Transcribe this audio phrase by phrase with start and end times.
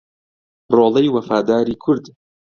[0.75, 2.05] ڕۆڵەی وەفاداری کورد